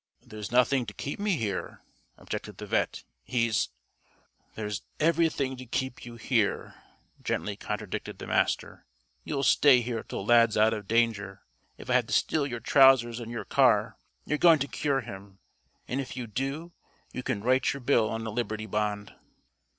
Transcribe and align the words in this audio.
"There's 0.25 0.51
nothing 0.51 0.87
to 0.87 0.95
keep 0.95 1.19
me 1.19 1.35
here," 1.37 1.83
objected 2.17 2.57
the 2.57 2.65
vet'. 2.65 3.03
"He's" 3.23 3.69
"There's 4.55 4.81
everything 4.99 5.55
to 5.57 5.65
keep 5.67 6.05
you 6.05 6.15
here," 6.15 6.73
gently 7.21 7.55
contradicted 7.55 8.17
the 8.17 8.25
Master. 8.25 8.87
"You'll 9.23 9.43
stay 9.43 9.81
here 9.81 10.01
till 10.01 10.25
Lad's 10.25 10.57
out 10.57 10.73
of 10.73 10.87
danger 10.87 11.43
if 11.77 11.87
I 11.87 11.93
have 11.93 12.07
to 12.07 12.13
steal 12.13 12.47
your 12.47 12.59
trousers 12.61 13.19
and 13.19 13.29
your 13.31 13.45
car. 13.45 13.99
You're 14.25 14.39
going 14.39 14.57
to 14.57 14.67
cure 14.67 15.01
him. 15.01 15.37
And 15.87 16.01
if 16.01 16.17
you 16.17 16.25
do, 16.25 16.71
you 17.13 17.21
can 17.21 17.43
write 17.43 17.71
your 17.71 17.81
bill 17.81 18.09
on 18.09 18.25
a 18.25 18.31
Liberty 18.31 18.65
Bond." 18.65 19.13